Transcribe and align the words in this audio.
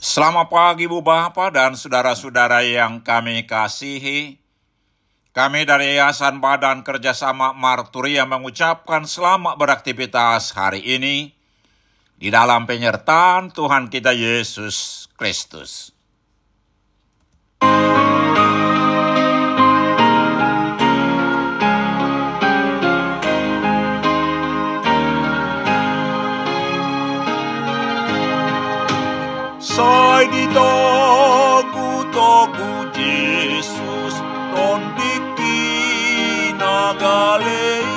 Selamat 0.00 0.48
pagi 0.48 0.88
Bu 0.88 1.04
Bapak 1.04 1.52
dan 1.52 1.76
saudara-saudara 1.76 2.64
yang 2.64 3.04
kami 3.04 3.44
kasihi. 3.44 4.40
Kami 5.36 5.68
dari 5.68 5.92
Yayasan 5.92 6.40
Badan 6.40 6.80
Kerjasama 6.80 7.52
Marturia 7.52 8.24
mengucapkan 8.24 9.04
selamat 9.04 9.60
beraktivitas 9.60 10.56
hari 10.56 10.80
ini 10.80 11.36
di 12.16 12.32
dalam 12.32 12.64
penyertaan 12.64 13.52
Tuhan 13.52 13.92
kita 13.92 14.16
Yesus 14.16 15.04
Kristus. 15.20 15.92
Sai 30.20 30.28
di 30.28 30.44
togu-togu 30.52 32.12
Yesus 32.92 34.20
ton 34.52 34.92
galei 37.00 37.88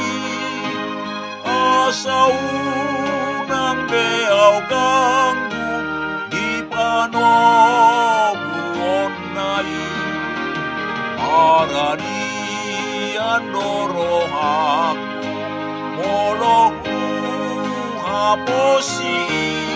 asau 1.44 2.32
nang 3.52 3.84
beau 3.92 4.56
ganggu 4.72 5.68
di 6.32 6.64
panogu 6.72 8.56
onai 8.88 9.84
arani 11.20 12.24
andoro 13.20 14.24
haku 14.32 15.28
molohu 16.00 17.04
haposi 18.08 19.73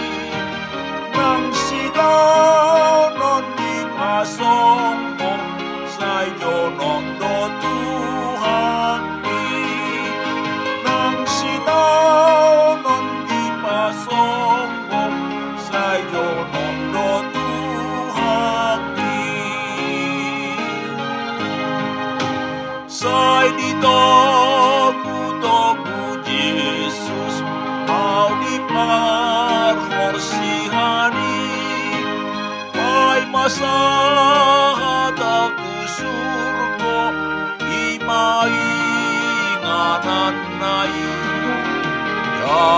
down 1.98 3.18
on 3.34 3.44
my 4.00 4.24
song, 4.24 5.18
say 5.98 6.26
you're 6.40 6.72
not. 6.78 7.17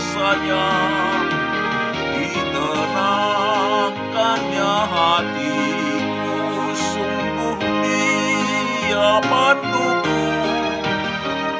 kuasanya 0.00 0.64
ditenangkannya 2.16 4.72
hatiku. 4.88 6.40
Sungguh 6.72 7.60
dia 7.84 9.20
mendukung 9.28 10.80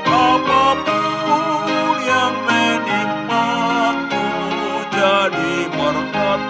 apa 0.08 0.64
pun 0.88 2.00
yang 2.00 2.32
menimpaku 2.48 4.24
jadi 4.88 5.68
berkat 5.76 6.40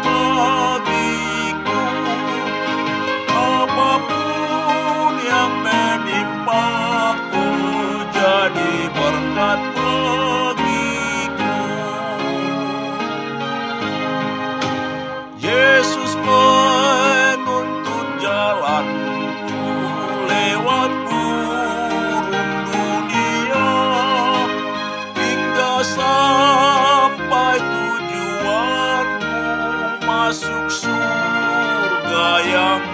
yang 32.70 32.86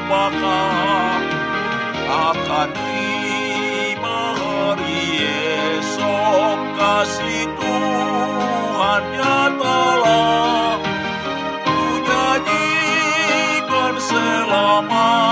akan 2.09 2.73
tiba 2.73 4.33
hari 4.33 5.21
esok 5.77 6.57
kasih 6.81 7.45
Tuhan 7.61 9.03
nyatalah 9.21 10.81
Kunyanyikan 11.69 14.01
selamanya 14.01 15.26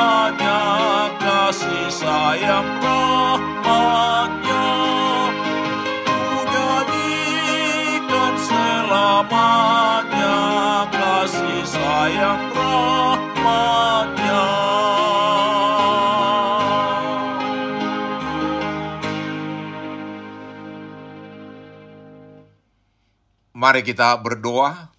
Mari 23.64 23.80
kita 23.80 24.20
berdoa. 24.20 24.92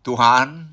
Tuhan, 0.00 0.64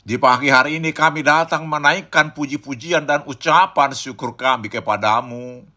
di 0.00 0.16
pagi 0.16 0.48
hari 0.48 0.80
ini 0.80 0.96
kami 0.96 1.20
datang 1.20 1.68
menaikkan 1.68 2.32
puji-pujian 2.32 3.04
dan 3.04 3.20
ucapan 3.28 3.92
syukur 3.92 4.32
kami 4.32 4.72
kepadamu. 4.72 5.68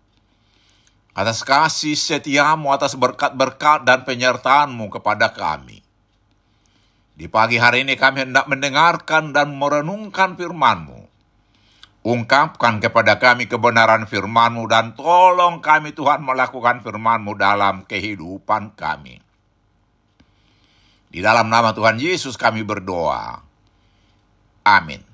Atas 1.11 1.43
kasih 1.43 1.99
setiamu, 1.99 2.71
atas 2.71 2.95
berkat-berkat 2.95 3.83
dan 3.83 4.07
penyertaanmu 4.07 4.87
kepada 4.87 5.35
kami. 5.35 5.83
Di 7.12 7.27
pagi 7.27 7.59
hari 7.59 7.83
ini 7.83 8.00
kami 8.00 8.31
hendak 8.31 8.47
mendengarkan 8.47 9.35
dan 9.35 9.59
merenungkan 9.59 10.39
firmanmu. 10.39 11.03
Ungkapkan 12.07 12.79
kepada 12.79 13.19
kami 13.19 13.51
kebenaran 13.51 14.07
firmanmu 14.07 14.71
dan 14.71 14.95
tolong 14.95 15.59
kami 15.59 15.91
Tuhan 15.91 16.23
melakukan 16.23 16.79
firmanmu 16.79 17.35
dalam 17.35 17.83
kehidupan 17.83 18.79
kami. 18.79 19.22
Di 21.13 21.21
dalam 21.21 21.45
nama 21.45 21.77
Tuhan 21.77 22.01
Yesus 22.01 22.33
kami 22.33 22.65
berdoa. 22.65 23.38
Amin. 24.65 25.06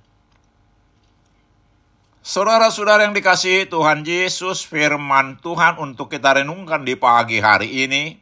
Saudara-saudara 2.24 3.04
yang 3.04 3.12
dikasihi 3.12 3.68
Tuhan 3.68 4.08
Yesus, 4.08 4.64
firman 4.64 5.44
Tuhan 5.44 5.76
untuk 5.76 6.08
kita 6.08 6.40
renungkan 6.40 6.88
di 6.88 6.96
pagi 6.96 7.44
hari 7.44 7.84
ini 7.84 8.16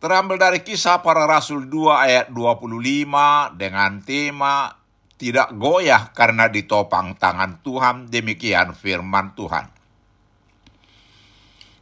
terambil 0.00 0.36
dari 0.36 0.60
kisah 0.60 1.00
para 1.00 1.24
rasul 1.24 1.64
2 1.64 1.96
ayat 1.96 2.26
25 2.28 3.56
dengan 3.56 4.00
tema 4.04 4.74
tidak 5.20 5.52
goyah 5.56 6.12
karena 6.16 6.48
ditopang 6.48 7.16
tangan 7.20 7.60
Tuhan, 7.60 8.08
demikian 8.08 8.72
firman 8.72 9.36
Tuhan. 9.36 9.68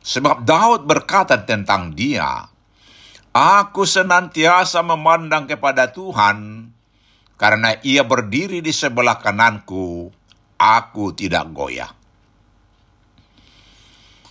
Sebab 0.03 0.43
Daud 0.43 0.83
berkata 0.87 1.39
tentang 1.47 1.95
dia, 1.95 2.51
Aku 3.35 3.85
senantiasa 3.85 4.81
memandang 4.83 5.45
kepada 5.45 5.93
Tuhan, 5.93 6.71
karena 7.39 7.77
ia 7.87 8.03
berdiri 8.03 8.59
di 8.59 8.75
sebelah 8.75 9.21
kananku, 9.21 10.11
aku 10.59 11.05
tidak 11.15 11.47
goyah. 11.55 11.93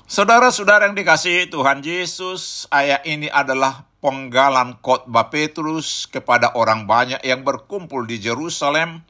Saudara-saudara 0.07 0.87
yang 0.87 0.95
dikasihi 0.95 1.51
Tuhan 1.51 1.83
Yesus, 1.83 2.63
ayat 2.71 3.03
ini 3.03 3.27
adalah 3.27 3.83
penggalan 3.99 4.79
khotbah 4.79 5.27
Petrus 5.27 6.07
kepada 6.07 6.55
orang 6.55 6.87
banyak 6.87 7.19
yang 7.27 7.43
berkumpul 7.43 8.07
di 8.07 8.15
Jerusalem 8.15 9.03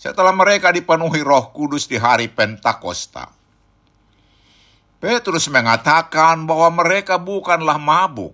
setelah 0.00 0.32
mereka 0.32 0.72
dipenuhi 0.72 1.20
Roh 1.20 1.52
Kudus 1.52 1.84
di 1.84 2.00
hari 2.00 2.32
Pentakosta. 2.32 3.28
Petrus 4.96 5.52
mengatakan 5.52 6.48
bahwa 6.48 6.80
mereka 6.80 7.20
bukanlah 7.20 7.76
mabuk, 7.76 8.32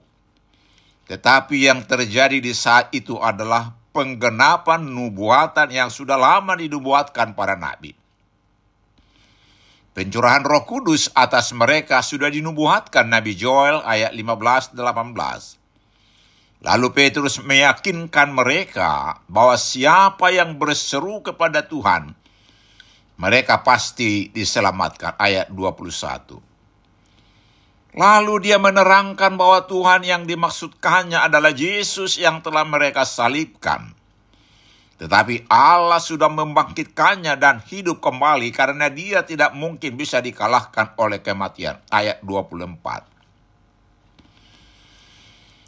tetapi 1.07 1.71
yang 1.71 1.87
terjadi 1.87 2.43
di 2.43 2.51
saat 2.51 2.91
itu 2.91 3.19
adalah 3.19 3.75
penggenapan 3.95 4.83
nubuatan 4.83 5.71
yang 5.71 5.89
sudah 5.89 6.19
lama 6.19 6.59
dinubuatkan 6.59 7.33
para 7.33 7.55
nabi. 7.55 7.95
Pencurahan 9.97 10.45
Roh 10.45 10.69
Kudus 10.69 11.09
atas 11.17 11.57
mereka 11.57 12.05
sudah 12.05 12.29
dinubuatkan 12.29 13.09
Nabi 13.09 13.33
Joel 13.33 13.81
ayat 13.81 14.13
15-18. 14.13 14.77
Lalu 16.61 16.89
Petrus 16.93 17.41
meyakinkan 17.41 18.29
mereka 18.29 19.25
bahwa 19.25 19.57
siapa 19.57 20.37
yang 20.37 20.61
berseru 20.61 21.25
kepada 21.25 21.65
Tuhan, 21.65 22.13
mereka 23.17 23.65
pasti 23.65 24.29
diselamatkan. 24.37 25.17
Ayat 25.17 25.49
21. 25.49 26.46
Lalu 27.97 28.45
dia 28.45 28.61
menerangkan 28.61 29.41
bahwa 29.41 29.65
Tuhan 29.65 30.05
yang 30.05 30.29
dimaksudkannya 30.29 31.17
adalah 31.17 31.49
Yesus 31.49 32.21
yang 32.21 32.45
telah 32.45 32.69
mereka 32.69 33.09
salibkan. 33.09 33.97
Tetapi 35.01 35.49
Allah 35.49 35.97
sudah 36.01 36.29
membangkitkannya 36.29 37.41
dan 37.41 37.65
hidup 37.65 38.05
kembali 38.05 38.53
karena 38.53 38.93
dia 38.93 39.25
tidak 39.25 39.57
mungkin 39.57 39.97
bisa 39.97 40.21
dikalahkan 40.21 40.93
oleh 41.01 41.25
kematian. 41.25 41.81
Ayat 41.89 42.21
24. 42.21 43.17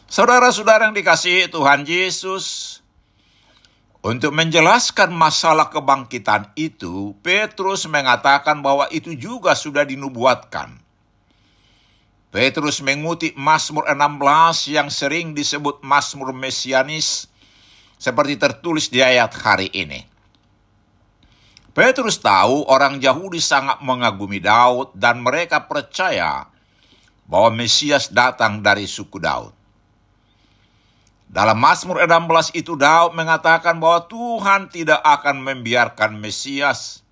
Saudara-saudara 0.09 0.89
yang 0.89 0.97
dikasihi 0.97 1.53
Tuhan 1.53 1.85
Yesus, 1.85 2.81
untuk 4.01 4.33
menjelaskan 4.33 5.13
masalah 5.13 5.69
kebangkitan 5.69 6.57
itu, 6.57 7.13
Petrus 7.21 7.85
mengatakan 7.85 8.65
bahwa 8.65 8.89
itu 8.89 9.13
juga 9.13 9.53
sudah 9.53 9.85
dinubuatkan. 9.85 10.88
Petrus 12.29 12.85
mengutip 12.85 13.33
Mazmur 13.41 13.89
16 13.89 14.77
yang 14.77 14.93
sering 14.93 15.33
disebut 15.33 15.81
Mazmur 15.81 16.37
Mesianis 16.37 17.25
seperti 17.97 18.37
tertulis 18.37 18.93
di 18.93 19.01
ayat 19.01 19.33
hari 19.33 19.73
ini. 19.73 20.05
Petrus 21.73 22.21
tahu 22.21 22.69
orang 22.69 23.01
Yahudi 23.01 23.41
sangat 23.41 23.81
mengagumi 23.81 24.45
Daud 24.45 24.93
dan 24.93 25.25
mereka 25.25 25.65
percaya 25.65 26.53
bahwa 27.25 27.65
Mesias 27.65 28.13
datang 28.13 28.61
dari 28.61 28.85
suku 28.85 29.17
Daud. 29.17 29.57
Dalam 31.29 31.57
Mazmur 31.57 32.05
16 32.05 32.57
itu 32.57 32.77
Daud 32.77 33.17
mengatakan 33.17 33.77
bahwa 33.81 34.05
Tuhan 34.05 34.69
tidak 34.69 35.01
akan 35.01 35.41
membiarkan 35.45 36.17
Mesias. 36.17 37.05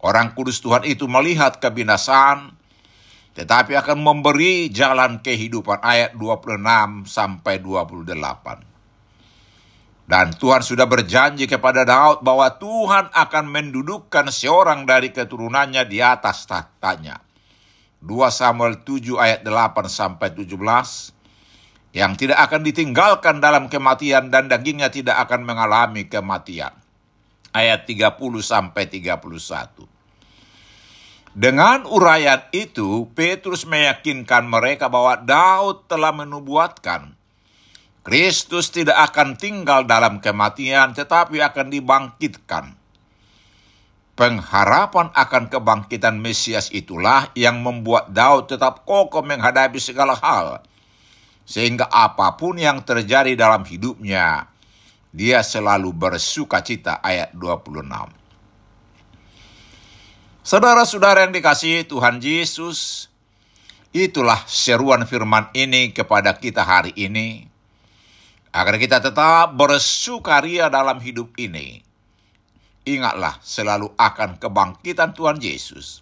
Orang 0.00 0.32
kudus 0.36 0.60
Tuhan 0.60 0.88
itu 0.88 1.04
melihat 1.04 1.60
kebinasaan, 1.60 2.59
tetapi 3.40 3.72
akan 3.72 4.04
memberi 4.04 4.68
jalan 4.68 5.24
kehidupan 5.24 5.80
ayat 5.80 6.12
26 6.12 6.60
sampai 7.08 7.56
28. 7.56 8.12
Dan 10.04 10.36
Tuhan 10.36 10.60
sudah 10.60 10.84
berjanji 10.84 11.48
kepada 11.48 11.88
Daud 11.88 12.20
bahwa 12.20 12.52
Tuhan 12.60 13.08
akan 13.08 13.44
mendudukkan 13.48 14.28
seorang 14.28 14.84
dari 14.84 15.08
keturunannya 15.08 15.88
di 15.88 16.04
atas 16.04 16.44
tahtanya. 16.44 17.16
2 18.04 18.12
Samuel 18.28 18.84
7 18.84 19.16
ayat 19.16 19.40
8 19.40 19.88
sampai 19.88 20.36
17 20.36 21.96
yang 21.96 22.20
tidak 22.20 22.44
akan 22.44 22.60
ditinggalkan 22.60 23.40
dalam 23.40 23.72
kematian 23.72 24.28
dan 24.28 24.52
dagingnya 24.52 24.92
tidak 24.92 25.16
akan 25.24 25.48
mengalami 25.48 26.12
kematian. 26.12 26.76
Ayat 27.56 27.88
30 27.88 28.20
sampai 28.44 28.84
31. 28.84 29.99
Dengan 31.30 31.86
uraian 31.86 32.42
itu, 32.50 33.06
Petrus 33.14 33.62
meyakinkan 33.64 34.50
mereka 34.50 34.90
bahwa 34.90 35.14
Daud 35.18 35.86
telah 35.86 36.10
menubuatkan 36.10 37.20
Kristus 38.00 38.72
tidak 38.72 39.12
akan 39.12 39.36
tinggal 39.36 39.84
dalam 39.84 40.24
kematian, 40.24 40.96
tetapi 40.96 41.36
akan 41.44 41.68
dibangkitkan. 41.68 42.72
Pengharapan 44.16 45.12
akan 45.12 45.44
kebangkitan 45.52 46.16
Mesias 46.16 46.72
itulah 46.72 47.28
yang 47.36 47.60
membuat 47.60 48.12
Daud 48.12 48.48
tetap 48.48 48.88
kokoh 48.88 49.20
menghadapi 49.20 49.76
segala 49.76 50.16
hal, 50.16 50.64
sehingga 51.44 51.92
apa 51.92 52.40
pun 52.40 52.56
yang 52.56 52.80
terjadi 52.80 53.36
dalam 53.36 53.68
hidupnya, 53.68 54.48
dia 55.12 55.44
selalu 55.44 55.92
bersuka 55.92 56.64
cita. 56.64 57.04
Ayat 57.04 57.36
26. 57.36 58.19
Saudara-saudara 60.40 61.28
yang 61.28 61.36
dikasihi 61.36 61.84
Tuhan 61.84 62.16
Yesus, 62.16 63.12
itulah 63.92 64.40
seruan 64.48 65.04
firman 65.04 65.52
ini 65.52 65.92
kepada 65.92 66.32
kita 66.32 66.64
hari 66.64 66.96
ini 66.96 67.44
agar 68.48 68.80
kita 68.80 69.04
tetap 69.04 69.52
bersukaria 69.52 70.72
dalam 70.72 70.96
hidup 71.04 71.36
ini. 71.36 71.84
Ingatlah 72.88 73.36
selalu 73.44 73.92
akan 74.00 74.40
kebangkitan 74.40 75.12
Tuhan 75.12 75.44
Yesus. 75.44 76.00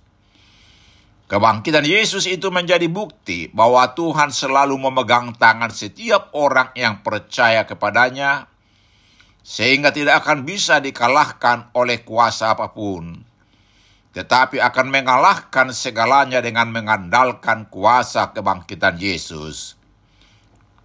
Kebangkitan 1.26 1.82
Yesus 1.82 2.31
itu 2.31 2.55
menjadi 2.55 2.87
bukti 2.87 3.50
bahwa 3.50 3.90
Tuhan 3.90 4.31
selalu 4.31 4.79
memegang 4.79 5.35
tangan 5.35 5.75
setiap 5.75 6.31
orang 6.38 6.70
yang 6.79 7.02
percaya 7.02 7.67
kepadanya, 7.67 8.46
sehingga 9.43 9.90
tidak 9.90 10.23
akan 10.23 10.46
bisa 10.46 10.79
dikalahkan 10.79 11.75
oleh 11.75 12.06
kuasa 12.06 12.55
apa 12.55 12.70
pun, 12.73 13.28
tetapi 14.17 14.59
akan 14.59 14.87
mengalahkan 14.89 15.71
segalanya 15.71 16.41
dengan 16.41 16.73
mengandalkan 16.73 17.69
kuasa 17.69 18.33
kebangkitan 18.33 18.97
Yesus. 18.97 19.77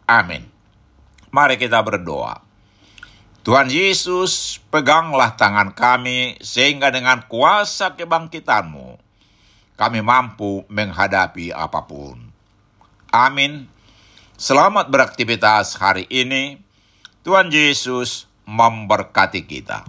Amin. 0.04 0.48
Mari 1.34 1.56
kita 1.58 1.80
berdoa. 1.81 2.44
Tuhan 3.44 3.68
Yesus, 3.68 4.63
peganglah 4.72 5.36
tangan 5.36 5.75
kami 5.75 6.39
sehingga 6.39 6.88
dengan 6.96 7.27
kuasa 7.27 7.92
kebangkitanmu, 8.00 8.96
kami 9.75 10.00
mampu 10.00 10.63
menghadapi 10.72 11.51
apa 11.51 11.84
pun. 11.84 12.32
Amin. 13.12 13.68
Selamat 14.39 14.88
beraktivitas 14.88 15.75
hari 15.75 16.08
ini. 16.08 16.60
Tuhan 17.24 17.51
Yesus 17.51 18.32
memberkati 18.48 19.44
kita. 19.44 19.88